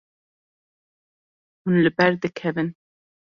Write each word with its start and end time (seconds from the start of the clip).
Hûn 1.63 1.75
li 1.83 1.91
ber 1.97 2.13
dikevin. 2.21 2.69